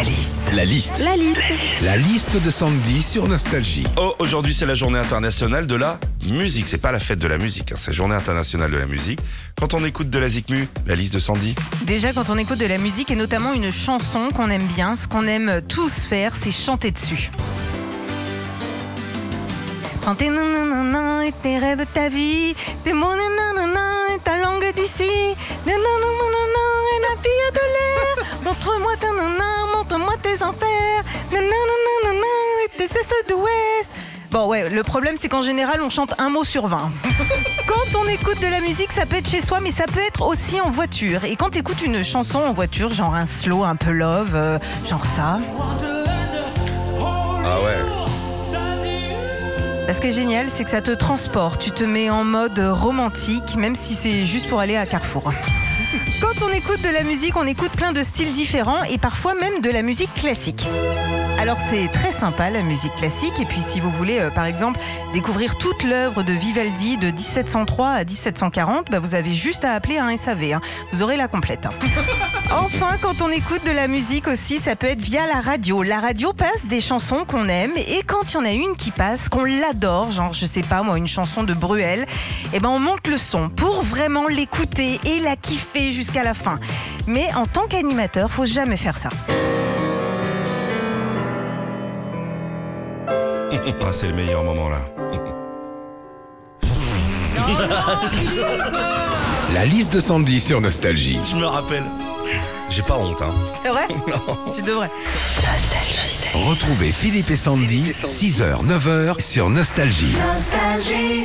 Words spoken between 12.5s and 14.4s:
de la musique et notamment une chanson